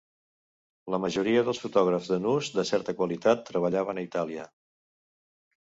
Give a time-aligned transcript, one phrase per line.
[0.93, 4.49] La majoria dels fotògrafs de nus de certa qualitat treballaven a Itàlia.